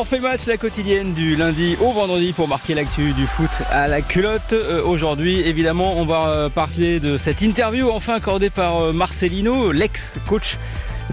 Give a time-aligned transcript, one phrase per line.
[0.00, 4.00] Forfait match, la quotidienne du lundi au vendredi pour marquer l'actu du foot à la
[4.00, 4.54] culotte.
[4.54, 9.72] Euh, Aujourd'hui, évidemment, on va euh, parler de cette interview enfin accordée par euh, Marcelino,
[9.72, 10.56] l'ex-coach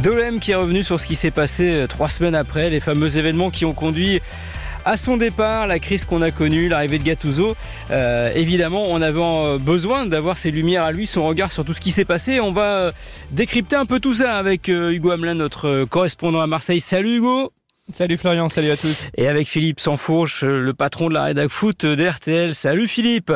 [0.01, 3.17] de qui est revenu sur ce qui s'est passé euh, trois semaines après, les fameux
[3.17, 4.21] événements qui ont conduit
[4.85, 7.57] à son départ, la crise qu'on a connue, l'arrivée de Gattuso.
[7.91, 11.81] Euh, évidemment, on avait besoin d'avoir ses lumières à lui, son regard sur tout ce
[11.81, 12.39] qui s'est passé.
[12.39, 12.91] On va
[13.31, 16.79] décrypter un peu tout ça avec Hugo Hamelin, notre correspondant à Marseille.
[16.79, 17.51] Salut Hugo
[17.91, 19.09] Salut Florian, salut à tous.
[19.15, 22.53] Et avec Philippe Sansfourche, le patron de la rédac foot d'RTL.
[22.53, 23.31] Salut Philippe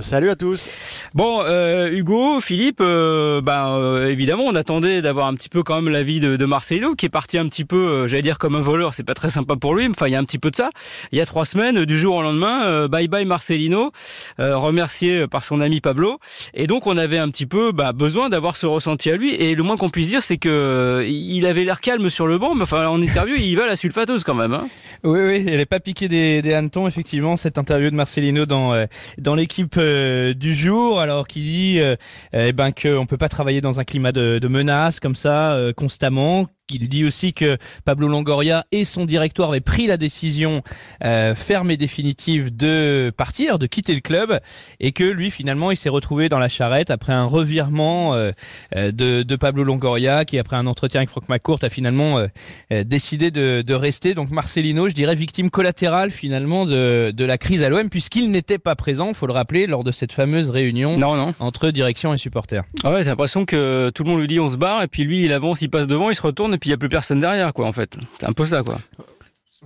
[0.00, 0.70] Salut à tous.
[1.12, 5.74] Bon, euh, Hugo, Philippe, euh, ben, euh, évidemment, on attendait d'avoir un petit peu quand
[5.82, 8.56] même l'avis de, de Marcelo, qui est parti un petit peu, euh, j'allais dire comme
[8.56, 10.38] un voleur, c'est pas très sympa pour lui, mais enfin, il y a un petit
[10.38, 10.70] peu de ça.
[11.12, 13.92] Il y a trois semaines, du jour au lendemain, euh, bye bye Marcelino,
[14.40, 16.18] euh, remercié par son ami Pablo.
[16.54, 19.34] Et donc, on avait un petit peu bah, besoin d'avoir ce ressenti à lui.
[19.34, 22.38] Et le moins qu'on puisse dire, c'est que euh, il avait l'air calme sur le
[22.38, 24.54] banc, mais enfin, en interview, il va à la sulfateuse quand même.
[24.54, 24.68] Hein.
[25.04, 28.72] Oui, oui, elle n'est pas piqué des, des hannetons, effectivement, cette interview de Marcelino dans,
[28.72, 28.86] euh,
[29.18, 31.96] dans l'équipe euh, du jour, alors qu'il dit euh,
[32.32, 35.72] eh ben, qu'on peut pas travailler dans un climat de, de menace comme ça, euh,
[35.72, 36.46] constamment.
[36.72, 40.62] Il dit aussi que Pablo Longoria et son directoire avaient pris la décision
[41.04, 44.40] euh, ferme et définitive de partir, de quitter le club,
[44.80, 48.30] et que lui finalement il s'est retrouvé dans la charrette après un revirement euh,
[48.76, 52.84] euh, de, de Pablo Longoria, qui après un entretien avec Franck McCourt a finalement euh,
[52.84, 54.14] décidé de, de rester.
[54.14, 58.58] Donc Marcelino, je dirais victime collatérale finalement de, de la crise à l'OM, puisqu'il n'était
[58.58, 61.34] pas présent, faut le rappeler, lors de cette fameuse réunion Non, non.
[61.40, 62.64] entre direction et supporters.
[62.84, 65.04] Ah ouais, j'ai l'impression que tout le monde lui dit on se barre, et puis
[65.04, 66.88] lui, il avance, il passe devant, il se retourne, et puis il n'y a plus
[66.88, 67.96] personne derrière, quoi, en fait.
[68.20, 68.76] C'est un peu ça, quoi.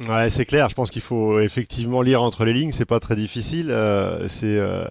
[0.07, 0.69] Ouais, c'est clair.
[0.69, 2.71] Je pense qu'il faut effectivement lire entre les lignes.
[2.71, 3.69] C'est pas très difficile.
[3.71, 4.85] Euh, c'est euh,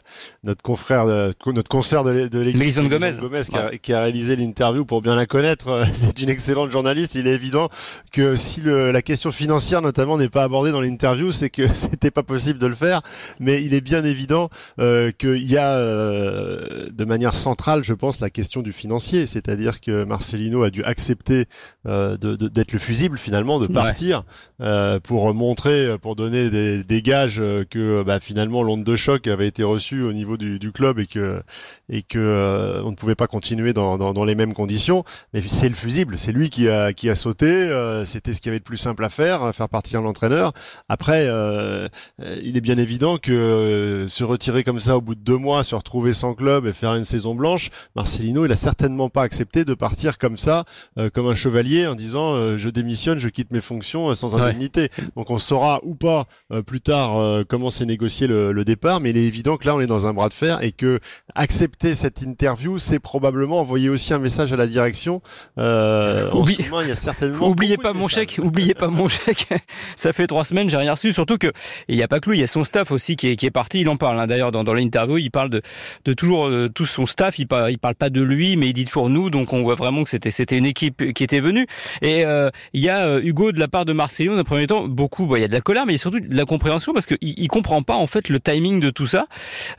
[0.44, 3.12] notre confrère, de, notre concert de l'é- de l'équipe, Melison Gomez.
[3.48, 5.70] qui, a, qui a réalisé l'interview pour bien la connaître.
[5.70, 7.14] Euh, C'est une excellente journaliste.
[7.14, 7.70] Il est évident
[8.12, 12.10] que si le, la question financière notamment n'est pas abordée dans l'interview, c'est que c'était
[12.10, 13.02] pas possible de le faire.
[13.40, 14.50] Mais il est bien évident
[14.80, 19.28] euh, qu'il y a euh, de manière centrale, je pense, la question du financier.
[19.28, 21.46] C'est-à-dire que Marcelino a dû accepter
[21.86, 23.74] euh, d'être le fusible finalement, de Ouais.
[23.74, 24.24] partir.
[24.62, 29.28] Euh, pour montrer, pour donner des, des gages euh, que bah, finalement l'onde de choc
[29.28, 31.42] avait été reçue au niveau du, du club et que
[31.90, 35.04] et que euh, on ne pouvait pas continuer dans, dans, dans les mêmes conditions.
[35.34, 37.46] Mais c'est le fusible, c'est lui qui a qui a sauté.
[37.48, 40.54] euh, C'était ce qui avait de plus simple à faire, faire partir l'entraîneur.
[40.90, 41.88] Après, euh,
[42.22, 45.38] euh, il est bien évident que euh, se retirer comme ça au bout de deux
[45.38, 49.24] mois, se retrouver sans club et faire une saison blanche, Marcelino, il a certainement pas
[49.24, 50.64] accepté de partir comme ça,
[50.98, 54.36] euh, comme un chevalier, en disant euh, je démissionne, je quitte mes fonctions euh, sans
[54.36, 54.85] Ouais.
[55.16, 59.00] Donc on saura ou pas euh, plus tard euh, comment s'est négocié le, le départ,
[59.00, 61.00] mais il est évident que là on est dans un bras de fer et que
[61.34, 65.22] accepter cette interview, c'est probablement envoyer aussi un message à la direction.
[65.58, 69.08] Euh, en Oublie- sous-main, il y a certainement Oubliez pas mon chèque, oubliez pas mon
[69.08, 69.48] chèque.
[69.96, 71.14] Ça fait trois semaines, j'ai rien reçu.
[71.14, 71.52] Surtout que
[71.88, 73.46] il n'y a pas que lui, il y a son staff aussi qui est, qui
[73.46, 73.82] est parti.
[73.82, 74.28] Il en parle hein.
[74.28, 75.18] d'ailleurs dans, dans l'interview.
[75.18, 75.62] Il parle de,
[76.06, 77.40] de toujours euh, tout son staff.
[77.40, 79.30] Il parle, il parle pas de lui, mais il dit toujours nous.
[79.30, 81.68] Donc on voit vraiment que c'était c'était une équipe qui était venue.
[82.02, 82.24] Et
[82.74, 85.26] il y a Hugo de la part de Marseillon dans un premier temps beaucoup.
[85.26, 86.94] bon, il y a de la colère, mais il y a surtout de la compréhension
[86.94, 89.28] parce qu'il il comprend pas en fait le timing de tout ça.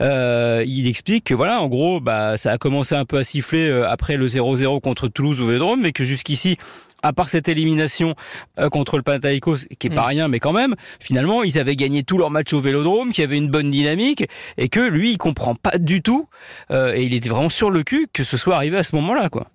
[0.00, 3.68] Euh, il explique que voilà, en gros, bah ça a commencé un peu à siffler
[3.68, 6.56] euh, après le 0-0 contre Toulouse au Vélodrome, mais que jusqu'ici
[7.02, 8.14] à part cette élimination
[8.58, 10.08] euh, contre le Panathinaikos, qui est pas Mm.
[10.08, 13.24] rien, mais quand même, finalement, ils avaient gagné tous leurs matchs au Vélodrome, qu'il y
[13.26, 14.24] avait une bonne dynamique,
[14.56, 16.28] et que lui, il comprend pas du tout,
[16.70, 19.28] euh, et il était vraiment sur le cul que ce soit arrivé à ce moment-là,
[19.28, 19.48] quoi.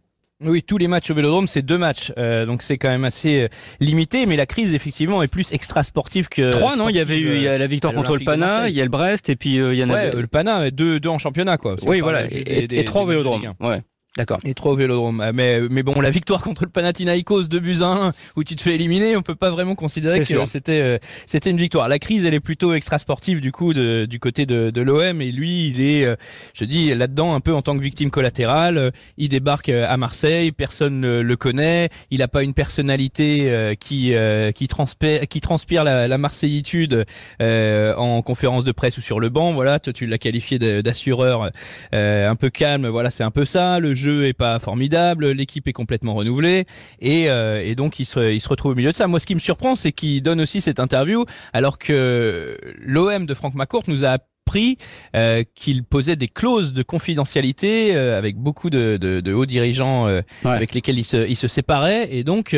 [0.43, 3.41] Oui, tous les matchs au Vélodrome, c'est deux matchs, euh, donc c'est quand même assez
[3.41, 3.47] euh,
[3.79, 4.25] limité.
[4.25, 7.35] Mais la crise, effectivement, est plus extra sportive que Trois, non Il y avait eu
[7.35, 9.35] il y a la victoire à contre le Pana, il y a le Brest, et
[9.35, 10.15] puis euh, il y en Ouais, avait.
[10.17, 11.75] euh, le Pana, euh, deux, deux en championnat, quoi.
[11.83, 13.53] Oui, voilà, et, des- et des- trois au Vélodrome.
[13.59, 13.81] Ouais,
[14.17, 14.39] d'accord.
[14.43, 15.21] Et trois au Vélodrome.
[15.21, 18.55] Euh, Mais, mais bon, la victoire contre le Panathinaikos, 2 buts à 1, où tu
[18.55, 21.87] te fais éliminer, on peut pas vraiment considérer que c'était euh, c'était une victoire.
[21.87, 25.21] La crise, elle est plutôt extra sportive du coup de, du côté de, de l'OM
[25.21, 26.15] et lui, il est, euh,
[26.53, 28.91] je dis là-dedans un peu en tant que victime collatérale.
[29.17, 31.89] Il débarque euh, à Marseille, personne ne le connaît.
[32.09, 34.13] Il a pas une personnalité qui
[34.55, 37.05] qui transpire qui transpire la, la marseillitude
[37.39, 39.53] en conférence de presse ou sur le banc.
[39.53, 41.49] Voilà, toi tu l'as qualifié de- d'assureur
[41.91, 42.87] un peu calme.
[42.87, 43.79] Voilà, c'est un peu ça.
[43.79, 46.65] Le jeu est pas formidable, l'équipe est complètement renouvelée
[46.99, 49.07] et, euh, et donc il se, il se retrouve au milieu de ça.
[49.07, 53.33] Moi, ce qui me surprend, c'est qu'il donne aussi cette interview alors que l'OM de
[53.33, 54.77] Franck McCourt nous a appris
[55.15, 60.07] euh, qu'il posait des clauses de confidentialité euh, avec beaucoup de, de, de hauts dirigeants
[60.07, 60.51] euh, Ouais.
[60.51, 62.55] avec lesquels il se, il se séparait et donc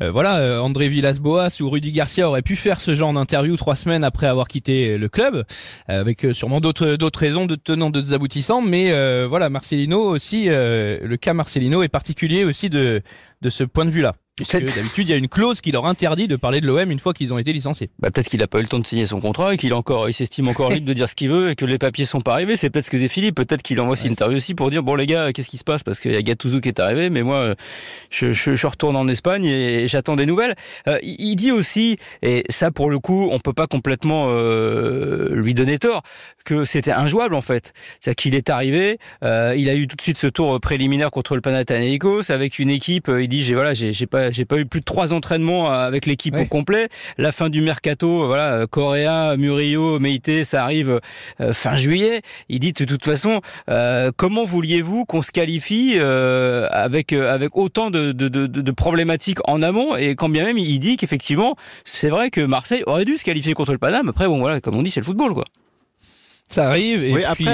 [0.00, 3.56] euh, euh, voilà, euh, André Villas-Boas ou Rudy Garcia auraient pu faire ce genre d'interview
[3.56, 5.44] trois semaines après avoir quitté le club,
[5.88, 8.62] euh, avec euh, sûrement d'autres d'autres raisons, de tenants, d'autres aboutissants.
[8.62, 13.02] Mais euh, voilà, Marcelino aussi, euh, le cas Marcelino est particulier aussi de
[13.42, 14.14] de ce point de vue-là.
[14.36, 16.98] Puisque d'habitude, il y a une clause qui leur interdit de parler de l'OM une
[16.98, 17.90] fois qu'ils ont été licenciés.
[18.00, 20.08] Bah, peut-être qu'il n'a pas eu le temps de signer son contrat et qu'il encore,
[20.08, 22.32] il s'estime encore libre de dire ce qu'il veut et que les papiers sont pas
[22.32, 22.56] arrivés.
[22.56, 23.36] C'est peut-être ce que faisait Philippe.
[23.36, 25.84] Peut-être qu'il envoie cette interview aussi pour dire bon les gars, qu'est-ce qui se passe?
[25.84, 27.54] Parce qu'il y a Gattuso qui est arrivé, mais moi,
[28.10, 30.56] je, je, je retourne en Espagne et j'attends des nouvelles.
[30.88, 35.54] Euh, il dit aussi, et ça pour le coup, on peut pas complètement euh, lui
[35.54, 36.02] donner tort,
[36.44, 37.72] que c'était injouable en fait.
[38.00, 41.36] C'est-à-dire qu'il est arrivé, euh, il a eu tout de suite ce tour préliminaire contre
[41.36, 43.08] le Panathinaikos avec une équipe.
[43.08, 46.34] Il dit j'ai voilà, j'ai pas j'ai pas eu plus de trois entraînements avec l'équipe
[46.36, 46.88] au complet.
[47.18, 51.00] La fin du mercato, voilà, Correa, Murillo, Meite, ça arrive
[51.40, 52.22] euh, fin juillet.
[52.48, 57.90] Il dit de toute façon, euh, comment vouliez-vous qu'on se qualifie euh, avec avec autant
[57.90, 59.96] de, de, de, de, problématiques en amont?
[59.96, 63.54] Et quand bien même il dit qu'effectivement c'est vrai que Marseille aurait dû se qualifier
[63.54, 64.08] contre le Paname.
[64.08, 65.44] Après bon voilà, comme on dit, c'est le football quoi.
[66.48, 67.46] Ça arrive et puis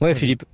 [0.00, 0.44] ouais Philippe.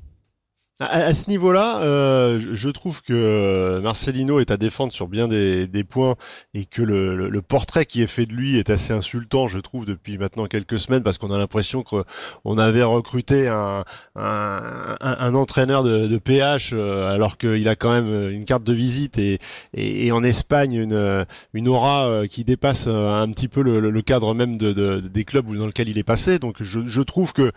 [0.81, 5.67] À, ce niveau-là, euh, je trouve que euh, Marcelino est à défendre sur bien des,
[5.67, 6.15] des points
[6.55, 9.87] et que le, le, portrait qui est fait de lui est assez insultant, je trouve,
[9.87, 13.83] depuis maintenant quelques semaines, parce qu'on a l'impression qu'on avait recruté un,
[14.15, 18.73] un, un, entraîneur de, de PH euh, alors qu'il a quand même une carte de
[18.73, 19.41] visite et,
[19.75, 24.33] et, en Espagne une, une aura euh, qui dépasse un petit peu le, le cadre
[24.33, 26.39] même de, de, des clubs dans lequel il est passé.
[26.39, 27.51] Donc je, je trouve que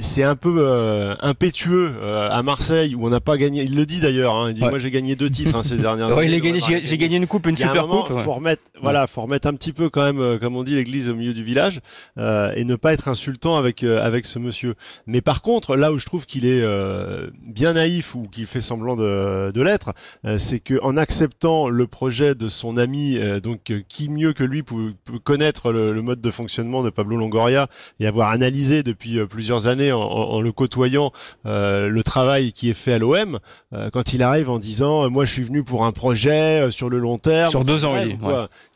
[0.00, 1.92] c'est un peu impétueux
[2.30, 3.62] à Marseille où on n'a pas gagné.
[3.62, 4.34] Il le dit d'ailleurs.
[4.34, 6.32] Hein, il dit moi j'ai gagné deux titres hein, ces dernières années.
[6.32, 8.12] il gagné, j'ai gagné une coupe, une super coupe.
[8.24, 11.08] Faut remettre, voilà, faut remettre un petit peu quand même, euh, comme on dit, l'église
[11.08, 11.80] au milieu du village
[12.18, 14.74] euh, et ne pas être insultant avec euh, avec ce monsieur.
[15.06, 18.60] Mais par contre, là où je trouve qu'il est euh, bien naïf ou qu'il fait
[18.60, 19.92] semblant de, de l'être,
[20.36, 24.94] c'est que en acceptant le projet de son ami, donc qui mieux que lui peut,
[25.22, 27.68] connaître le, le, mode de fonctionnement de Pablo Longoria
[28.00, 31.12] et avoir analysé depuis plusieurs années en, en le côtoyant
[31.44, 33.40] le travail travail qui est fait à l'OM
[33.72, 36.70] euh, quand il arrive en disant euh, moi je suis venu pour un projet euh,
[36.70, 37.50] sur le long terme.
[37.50, 38.16] Sur deux ans il,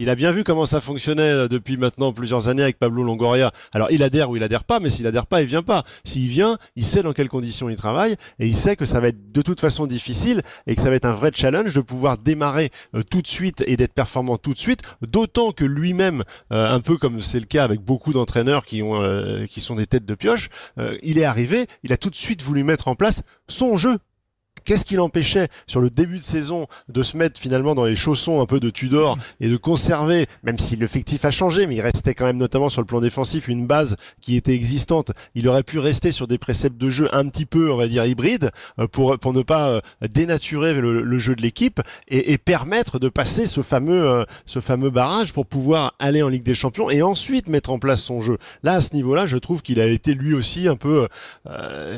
[0.00, 3.52] il a bien vu comment ça fonctionnait depuis maintenant plusieurs années avec Pablo Longoria.
[3.73, 5.85] Alors il adhère ou il adhère pas mais s'il adhère pas il vient pas.
[6.02, 9.06] S'il vient il sait dans quelles conditions il travaille et il sait que ça va
[9.06, 12.19] être de toute façon difficile et que ça va être un vrai challenge de pouvoir
[12.19, 12.70] démarrer
[13.08, 14.81] tout de suite et d'être performant tout de suite.
[15.06, 19.00] D'autant que lui-même un peu comme c'est le cas avec beaucoup d'entraîneurs qui ont
[19.49, 20.49] qui sont des têtes de pioche
[21.05, 23.99] il est arrivé il a tout de suite voulu mettre en place son jeu
[24.69, 28.43] Qu'est-ce qui l'empêchait sur le début de saison de se mettre finalement dans les chaussons
[28.43, 32.12] un peu de Tudor et de conserver, même si l'effectif a changé, mais il restait
[32.12, 35.11] quand même notamment sur le plan défensif une base qui était existante.
[35.35, 38.05] Il aurait pu rester sur des préceptes de jeu un petit peu, on va dire,
[38.05, 39.81] hybrides euh, pour, pour ne pas euh,
[40.12, 44.91] dénaturer le, jeu de l'équipe et, et, permettre de passer ce fameux, euh, ce fameux
[44.91, 48.37] barrage pour pouvoir aller en Ligue des Champions et ensuite mettre en place son jeu.
[48.62, 51.09] Là, à ce niveau-là, je trouve qu'il a été lui aussi un peu,
[51.49, 51.97] euh,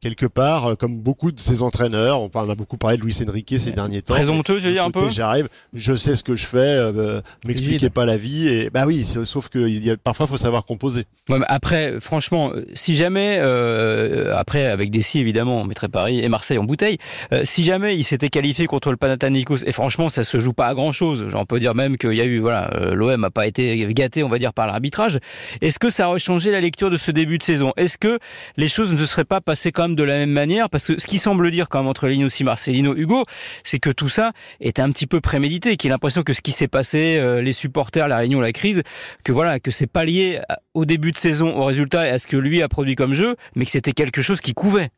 [0.00, 3.72] quelque part, comme beaucoup de ses entraîneurs, on, a beaucoup parlé de Luis Enrique ces
[3.72, 4.14] derniers temps.
[4.14, 7.90] Présomptueux, tu veux dire un peu J'arrive, je sais ce que je fais, euh, m'expliquez
[7.90, 8.48] pas la vie.
[8.48, 11.04] Et bah oui, sauf que il y a, parfois, faut savoir composer.
[11.46, 16.58] après, franchement, si jamais, euh, après avec des si évidemment, on mettrait Paris et Marseille
[16.58, 16.98] en bouteille.
[17.32, 20.66] Euh, si jamais il s'était qualifié contre le Panathinaikos, et franchement, ça se joue pas
[20.66, 21.26] à grand chose.
[21.34, 24.22] On peut dire même qu'il y a eu, voilà, euh, l'OM a pas été gâté,
[24.22, 25.18] on va dire, par l'arbitrage.
[25.60, 27.72] Est-ce que ça aurait changé la lecture de ce début de saison?
[27.76, 28.18] Est-ce que
[28.56, 30.70] les choses ne se seraient pas passées quand même de la même manière?
[30.70, 33.24] Parce que ce qui semble dire quand même entre lignes aussi Marcelino Hugo,
[33.64, 36.52] c'est que tout ça était un petit peu prémédité, qu'il a l'impression que ce qui
[36.52, 38.82] s'est passé, euh, les supporters, la réunion, la crise,
[39.24, 40.40] que voilà, que c'est pas lié
[40.74, 43.36] au début de saison, au résultat et à ce que lui a produit comme jeu,
[43.54, 44.90] mais que c'était quelque chose qui couvait.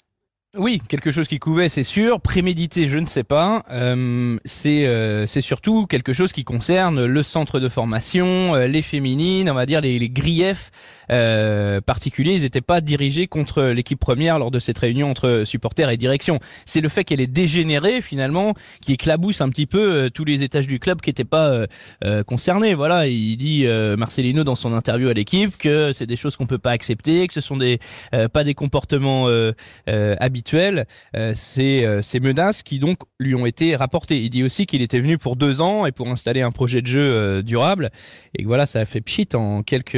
[0.57, 2.23] Oui, quelque chose qui couvait, c'est sûr.
[2.23, 3.65] Prémédité, je ne sais pas.
[3.71, 9.51] Euh, c'est euh, c'est surtout quelque chose qui concerne le centre de formation, les féminines,
[9.51, 10.71] on va dire les, les griefs
[11.11, 12.35] euh, particuliers.
[12.35, 16.39] Ils n'étaient pas dirigés contre l'équipe première lors de cette réunion entre supporters et direction.
[16.65, 20.67] C'est le fait qu'elle est dégénérée finalement qui éclabousse un petit peu tous les étages
[20.67, 21.67] du club qui n'étaient pas
[22.27, 22.75] concernés.
[22.75, 26.59] Voilà, il dit Marcelino dans son interview à l'équipe que c'est des choses qu'on peut
[26.59, 27.79] pas accepter, que ce sont des
[28.33, 29.29] pas des comportements
[29.87, 30.87] habituels habituel,
[31.17, 34.21] euh, c'est euh, ces menaces qui donc lui ont été rapportées.
[34.23, 36.87] Il dit aussi qu'il était venu pour deux ans et pour installer un projet de
[36.87, 37.91] jeu euh, durable
[38.35, 39.97] et voilà, ça a fait pchit en quelques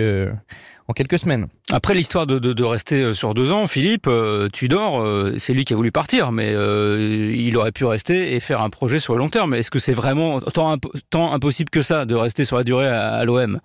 [0.91, 1.47] en quelques semaines.
[1.71, 4.09] Après l'histoire de, de, de, rester sur deux ans, Philippe
[4.53, 5.07] Tudor,
[5.39, 8.99] c'est lui qui a voulu partir, mais il aurait pu rester et faire un projet
[8.99, 9.55] sur le long terme.
[9.55, 10.77] Est-ce que c'est vraiment tant,
[11.11, 13.61] tant, impossible que ça de rester sur la durée à, à l'OM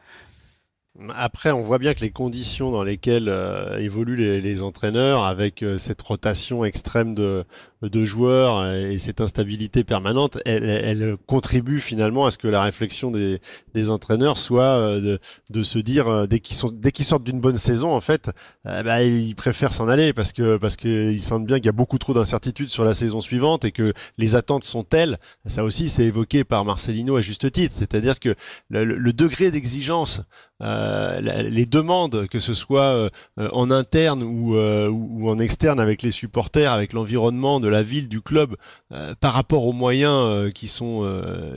[1.14, 5.62] après, on voit bien que les conditions dans lesquelles euh, évoluent les, les, entraîneurs, avec
[5.62, 7.44] euh, cette rotation extrême de,
[7.90, 13.12] de joueurs et cette instabilité permanente, elle, elle, contribue finalement à ce que la réflexion
[13.12, 13.40] des,
[13.74, 17.58] des entraîneurs soit de, de se dire dès qu'ils sont dès qu'ils sortent d'une bonne
[17.58, 18.32] saison en fait,
[18.64, 21.98] bah, ils préfèrent s'en aller parce que parce qu'ils sentent bien qu'il y a beaucoup
[21.98, 25.18] trop d'incertitudes sur la saison suivante et que les attentes sont telles.
[25.46, 28.36] Ça aussi, c'est évoqué par Marcelino à juste titre, c'est-à-dire que
[28.70, 30.22] le, degré d'exigence,
[30.62, 36.02] euh, les demandes, que ce soit euh, en interne ou, euh, ou, en externe avec
[36.02, 38.56] les supporters, avec l'environnement de la ville, du club,
[39.20, 41.06] par rapport aux moyens qui sont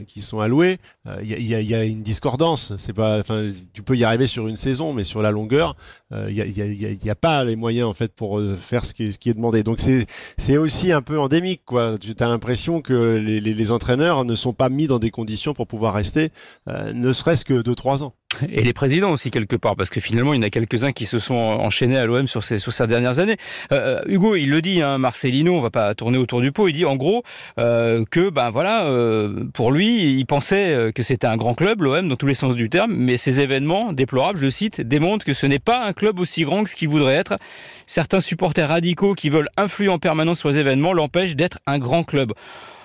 [0.07, 0.79] qui sont alloués,
[1.23, 2.73] il y a, une discordance.
[2.79, 5.77] C'est pas, enfin, tu peux y arriver sur une saison, mais sur la longueur,
[6.13, 9.35] il y a, y, a, pas les moyens en fait pour faire ce qui, est
[9.35, 9.63] demandé.
[9.63, 10.07] Donc c'est
[10.37, 11.97] c'est aussi un peu endémique, quoi.
[11.99, 15.95] Tu as l'impression que les, entraîneurs ne sont pas mis dans des conditions pour pouvoir
[15.95, 16.31] rester,
[16.67, 18.15] ne serait-ce que deux trois ans.
[18.51, 21.07] Et les présidents aussi quelque part, parce que finalement il y en a quelques-uns qui
[21.07, 23.37] se sont enchaînés à l'OM sur ces, sur ces dernières années.
[23.73, 26.69] Euh, euh, Hugo, il le dit, hein, Marcelino, on va pas tourner autour du pot.
[26.69, 27.23] Il dit en gros
[27.59, 32.09] euh, que ben voilà, euh, pour lui, il pensait que c'était un grand club, l'OM
[32.09, 35.47] dans tous les sens du terme, mais ces événements déplorables, je cite, démontrent que ce
[35.47, 37.39] n'est pas un club aussi grand que ce qu'il voudrait être.
[37.87, 42.05] Certains supporters radicaux qui veulent influer en permanence sur les événements l'empêchent d'être un grand
[42.05, 42.33] club.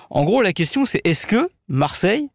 [0.09, 2.32] En gros, la question c'est est-ce que Marseille euh,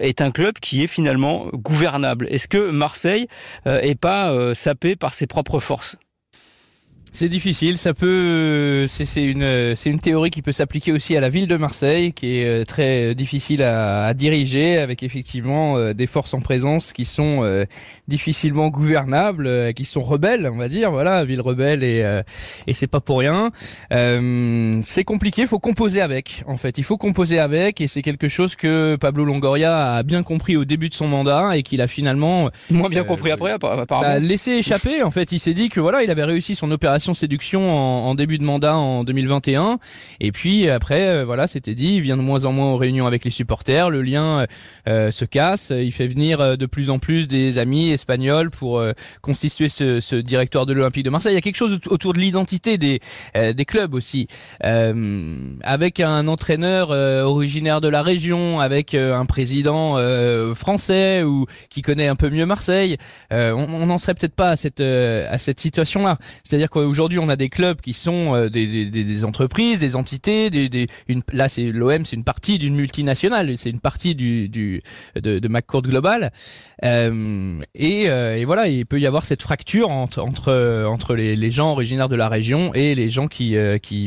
[0.00, 2.26] est un club qui est finalement gouvernable.
[2.30, 3.28] Est-ce que Marseille
[3.66, 5.96] euh, est pas euh, sapé par ses propres forces?
[7.12, 11.28] C'est difficile, ça peut, c'est une, c'est une théorie qui peut s'appliquer aussi à la
[11.28, 16.06] ville de Marseille, qui est euh, très difficile à, à diriger, avec effectivement euh, des
[16.06, 17.64] forces en présence qui sont euh,
[18.08, 21.98] difficilement gouvernables, qui sont rebelles, on va dire, voilà, ville rebelle et
[22.66, 23.50] et c'est pas pour rien.
[23.90, 28.56] c'est compliqué, faut composer avec, en fait, il faut composer avec, et c'est quelque chose
[28.56, 32.50] que Pablo Longoria a bien compris au début de son mandat et qu'il a finalement
[32.70, 33.86] moins bien compris après, apparemment.
[33.88, 35.02] Bah, laissé échapper.
[35.02, 38.38] En fait, il s'est dit que voilà, il avait réussi son opération séduction en, début
[38.38, 39.78] de mandat en 2021.
[40.20, 43.06] Et puis après, euh, voilà, c'était dit, il vient de moins en moins aux réunions
[43.06, 44.46] avec les supporters, le lien
[44.88, 48.82] euh, se casse, il fait venir euh, de plus en plus des amis espagnols pour
[49.22, 51.32] constituer ce, ce, directoire de l'Olympique de Marseille.
[51.32, 53.00] Il y a quelque chose autour de l'identité des,
[53.34, 54.26] des clubs aussi,
[54.60, 59.96] avec un entraîneur originaire de la région, avec un président
[60.54, 62.96] français ou qui connaît un peu mieux Marseille.
[63.30, 66.18] on n'en serait peut-être pas à cette à cette situation-là.
[66.44, 70.50] C'est-à-dire que aujourd'hui on a des clubs qui sont euh, des, entreprises, des entités,
[71.32, 74.80] là c'est l'OM, c'est une partie d'une multinationale, c'est une partie de,
[75.16, 76.32] de McCourt Global,
[76.84, 82.08] euh, et, euh, et, voilà, il peut y avoir cette fracture entre les, gens originaires
[82.08, 83.56] de la région et les gens qui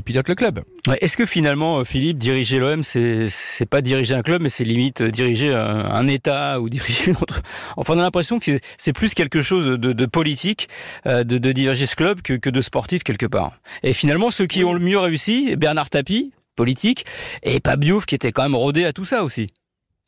[0.05, 0.61] pilotent le club.
[1.00, 5.53] Est-ce que finalement, Philippe, diriger l'OM, c'est pas diriger un club, mais c'est limite diriger
[5.53, 7.41] un, État ou diriger une autre?
[7.77, 10.69] Enfin, on a l'impression que c'est plus quelque chose de, politique
[11.05, 12.61] de, de diriger ce club que, que de
[13.03, 13.53] quelque part.
[13.83, 17.05] Et finalement, ceux qui ont le mieux réussi, Bernard Tapie, politique,
[17.43, 19.47] et Pabiouf qui était quand même rodé à tout ça aussi.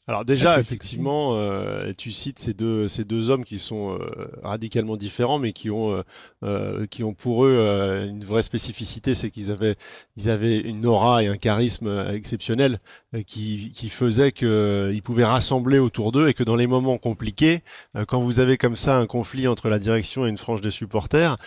[0.05, 4.97] Alors déjà, effectivement, euh, tu cites ces deux ces deux hommes qui sont euh, radicalement
[4.97, 6.03] différents, mais qui ont euh,
[6.43, 9.77] euh qui ont pour eux euh, une vraie spécificité, c'est qu'ils avaient
[10.17, 12.79] ils avaient une aura et un charisme exceptionnel
[13.25, 17.61] qui qui faisait que ils pouvaient rassembler autour d'eux et que dans les moments compliqués,
[18.07, 21.37] quand vous avez comme ça un conflit entre la direction et une frange des supporters,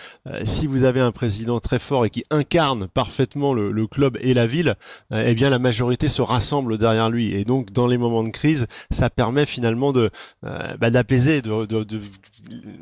[0.44, 4.32] si vous avez un président très fort et qui incarne parfaitement le, le club et
[4.32, 4.76] la ville,
[5.12, 7.34] eh bien la majorité se rassemble derrière lui.
[7.34, 8.45] Et donc dans les moments de crise
[8.90, 10.10] ça permet finalement de
[10.44, 11.42] euh, bah, d'apaiser.
[11.42, 12.00] De, de,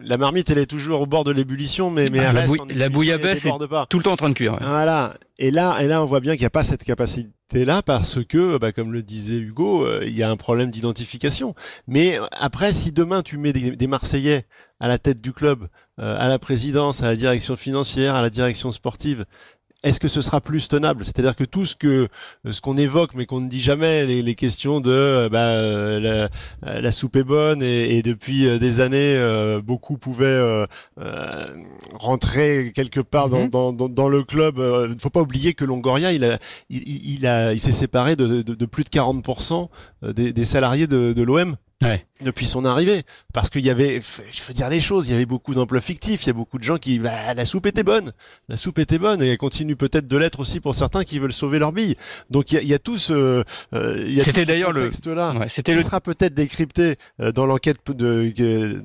[0.02, 2.72] La marmite, elle est toujours au bord de l'ébullition, mais mais ah, elle la, reste
[2.74, 3.50] la bouillabaisse est
[3.88, 4.58] tout le temps en train de cuire.
[4.60, 5.14] Voilà.
[5.38, 8.24] Et là, et là, on voit bien qu'il n'y a pas cette capacité là parce
[8.24, 11.54] que, bah, comme le disait Hugo, euh, il y a un problème d'identification.
[11.86, 14.46] Mais après, si demain tu mets des, Marseillais
[14.80, 15.68] à la tête du club,
[16.00, 19.24] euh, à la présidence, à la direction financière, à la direction sportive,
[19.84, 21.04] est-ce que ce sera plus tenable?
[21.04, 22.08] C'est-à-dire que tout ce que
[22.50, 26.30] ce qu'on évoque, mais qu'on ne dit jamais, les, les questions de euh, bah, euh,
[26.62, 29.14] la, la, soupe est bonne et, et depuis euh, des années,
[29.62, 30.66] beaucoup pouvaient euh,
[31.92, 33.50] rentrer quelque part dans, mhm.
[33.50, 34.56] dans, dans, dans, le club.
[34.58, 36.38] Il ne faut pas oublier que Longoria, il a,
[36.70, 39.68] il, il a, il s'est séparé de, de, de, plus de 40%
[40.14, 41.56] des, des salariés de, de l'OM
[42.22, 43.02] depuis son arrivée.
[43.32, 44.00] Parce qu'il y avait,
[44.30, 46.58] je veux dire les choses, il y avait beaucoup d'emplois fictifs, il y a beaucoup
[46.58, 48.12] de gens qui, bah, la soupe était bonne,
[48.48, 51.32] la soupe était bonne et elle continue peut-être de l'être aussi pour certains qui veulent
[51.32, 51.96] sauver leur bille.
[52.30, 54.72] Donc il y a, il y a tout ce, euh, il y a c'était d'ailleurs
[54.72, 55.84] le texte-là ouais, c'était qui le...
[55.84, 58.84] sera peut-être décrypté euh, dans l'enquête de, de,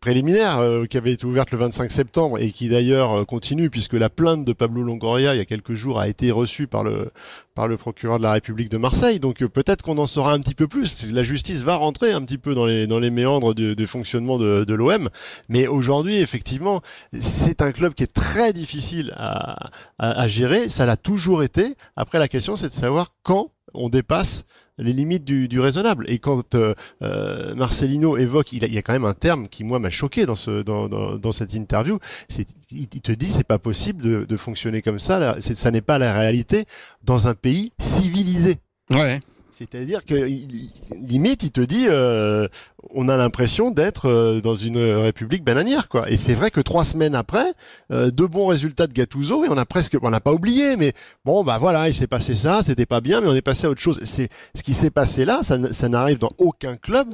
[0.00, 4.10] préliminaire euh, qui avait été ouverte le 25 septembre et qui d'ailleurs continue puisque la
[4.10, 7.10] plainte de Pablo Longoria il y a quelques jours a été reçue par le
[7.54, 9.18] par le procureur de la République de Marseille.
[9.18, 11.10] Donc peut-être qu'on en saura un petit peu plus.
[11.10, 15.08] La justice va rentrer un petit peu dans les méandres du, fonctionnement de, l'OM.
[15.48, 16.82] Mais aujourd'hui, effectivement,
[17.18, 20.68] c'est un club qui est très difficile à, gérer.
[20.68, 21.74] Ça l'a toujours été.
[21.96, 24.44] Après, la question, c'est de savoir quand on dépasse
[24.78, 26.04] les limites du, raisonnable.
[26.08, 29.78] Et quand euh, euh Marcelino évoque, il, y a quand même un terme qui moi
[29.78, 31.98] m'a choqué dans ce dans, dans, dans cette interview.
[32.28, 35.18] C'est il, te dit c'est pas possible de, de fonctionner comme ça.
[35.18, 36.66] Là, ça n'est pas la réalité
[37.04, 38.58] dans un pays civilisé.
[38.90, 39.20] Ouais.
[39.58, 42.46] C'est-à-dire que limite, il te dit, euh,
[42.90, 46.10] on a l'impression d'être euh, dans une république bananière, quoi.
[46.10, 47.54] Et c'est vrai que trois semaines après,
[47.90, 50.92] euh, deux bons résultats de Gattuso et on a presque, on n'a pas oublié, mais
[51.24, 53.70] bon, bah voilà, il s'est passé ça, c'était pas bien, mais on est passé à
[53.70, 53.98] autre chose.
[54.02, 57.08] C'est ce qui s'est passé là, ça, ça n'arrive dans aucun club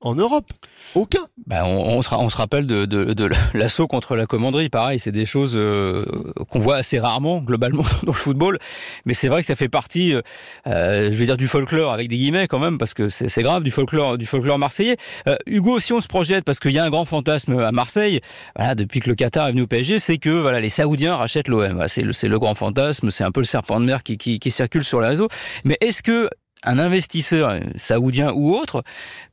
[0.00, 0.46] en Europe.
[0.94, 1.20] Aucun.
[1.46, 4.68] Bah, on, on, se, on se rappelle de, de, de l'assaut contre la commanderie.
[4.68, 6.04] Pareil, c'est des choses euh,
[6.48, 8.58] qu'on voit assez rarement, globalement, dans le football.
[9.04, 12.16] Mais c'est vrai que ça fait partie, euh, je vais dire, du folklore, avec des
[12.16, 14.96] guillemets quand même, parce que c'est grave, du folklore, du folklore marseillais.
[15.26, 18.20] Euh, Hugo, si on se projette, parce qu'il y a un grand fantasme à Marseille,
[18.56, 21.48] voilà, depuis que le Qatar est venu au PSG, c'est que voilà, les Saoudiens rachètent
[21.48, 21.84] l'OM.
[21.86, 24.50] C'est le, le, grand fantasme, c'est un peu le serpent de mer qui, qui, qui
[24.50, 25.28] circule sur les réseaux.
[25.64, 26.30] Mais est-ce que
[26.64, 28.82] un investisseur saoudien ou autre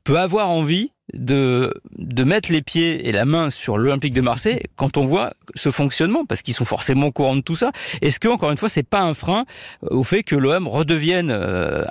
[0.04, 4.64] peut avoir envie de, de mettre les pieds et la main sur l'Olympique de Marseille
[4.76, 7.72] quand on voit ce fonctionnement, parce qu'ils sont forcément au courant de tout ça.
[8.02, 9.46] Est-ce que, encore une fois, c'est pas un frein
[9.82, 11.86] au fait que l'OM redevienne euh,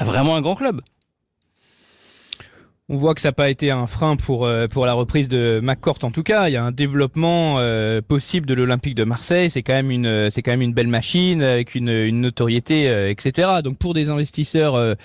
[0.00, 0.80] vraiment un grand club?
[2.88, 5.60] On voit que ça n'a pas été un frein pour euh, pour la reprise de
[5.62, 6.48] McCourt en tout cas.
[6.48, 9.50] Il y a un développement euh, possible de l'Olympique de Marseille.
[9.50, 13.10] C'est quand même une c'est quand même une belle machine avec une, une notoriété euh,
[13.10, 13.48] etc.
[13.64, 14.96] Donc pour des investisseurs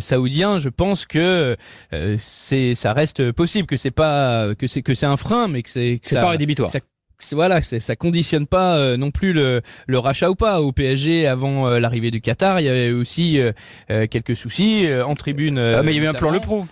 [0.00, 1.56] saoudiens, je pense que
[2.16, 5.70] c'est ça reste possible que c'est pas que c'est que c'est un frein, mais que
[5.70, 6.70] c'est c'est pas rédhibitoire.
[6.70, 6.80] Ça,
[7.32, 10.60] voilà, ça conditionne pas non plus le, le rachat ou pas.
[10.60, 13.40] Au PSG, avant l'arrivée du Qatar, il y avait aussi
[13.88, 15.58] quelques soucis en tribune.
[15.58, 16.66] Ah, mais il y avait un plan le pro.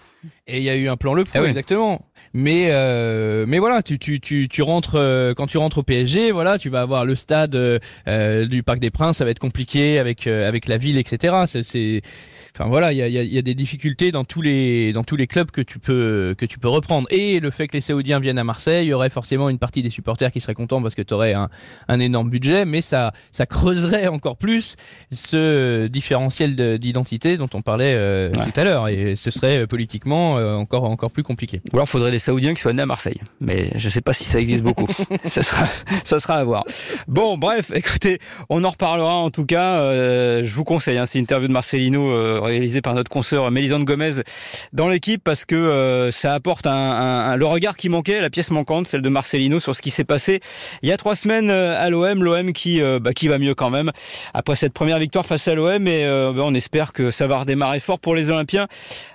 [0.46, 2.00] Et il y a eu un plan le pro, ah exactement.
[2.32, 6.32] Mais euh, mais voilà, tu tu tu tu rentres euh, quand tu rentres au PSG,
[6.32, 9.98] voilà, tu vas avoir le stade euh, du Parc des Princes, ça va être compliqué
[9.98, 11.34] avec euh, avec la ville, etc.
[11.46, 12.02] C'est
[12.58, 15.26] Enfin voilà, il y a, y a, des difficultés dans tous les dans tous les
[15.26, 17.06] clubs que tu peux que tu peux reprendre.
[17.10, 19.82] Et le fait que les Saoudiens viennent à Marseille, il y aurait forcément une partie
[19.82, 21.50] des supporters qui seraient contents parce que tu aurais un,
[21.88, 24.76] un énorme budget, mais ça ça creuserait encore plus
[25.12, 28.88] ce différentiel d'identité dont on parlait euh, tout à l'heure.
[28.88, 31.60] Et ce serait politiquement euh, encore encore plus compliqué.
[31.74, 34.24] Ou alors faudrait des Saoudiens qui soient nés à Marseille, mais je sais pas si
[34.24, 34.88] ça existe beaucoup.
[35.24, 35.66] ça sera
[36.04, 36.64] ça sera à voir.
[37.06, 39.80] Bon, bref, écoutez, on en reparlera en tout cas.
[39.82, 43.84] Euh, je vous conseille, hein, c'est une interview de Marcelino réalisé par notre consoeur Mélisande
[43.84, 44.22] Gomez
[44.72, 48.86] dans l'équipe parce que euh, ça apporte un, le regard qui manquait, la pièce manquante,
[48.86, 50.40] celle de Marcelino sur ce qui s'est passé
[50.82, 53.54] il y a trois semaines euh, à l'OM, l'OM qui, euh, bah, qui va mieux
[53.54, 53.92] quand même
[54.34, 57.80] après cette première victoire face à l'OM et bah, on espère que ça va redémarrer
[57.80, 58.66] fort pour les Olympiens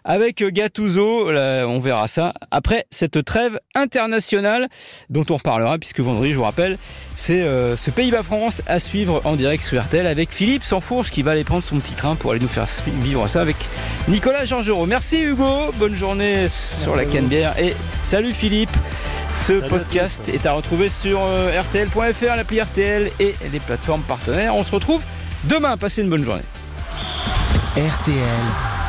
[0.04, 4.68] avec Gattuso, on verra ça après cette trêve internationale
[5.10, 6.78] dont on reparlera puisque vendredi, je vous rappelle,
[7.16, 11.44] c'est ce Pays-Bas-France à suivre en direct sur RTL avec Philippe Sansfourche qui va aller
[11.44, 12.68] prendre son petit train pour aller nous faire
[13.00, 13.56] vivre ça avec
[14.08, 14.86] Nicolas Georgerot.
[14.86, 18.72] Merci Hugo, bonne journée sur la Canebière et salut Philippe.
[19.36, 24.56] Ce podcast est à retrouver sur euh, rtl.fr, l'appli RTL et les plateformes partenaires.
[24.56, 25.02] On se retrouve
[25.46, 25.78] demain.
[25.78, 26.44] Passez une bonne journée.
[27.78, 28.18] RTL,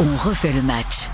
[0.00, 1.08] on refait le match.